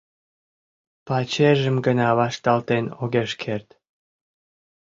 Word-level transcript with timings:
Пачержым 1.07 1.77
гына 1.85 2.07
вашталтен 2.19 2.85
огеш 3.01 3.31
керт. 3.41 3.67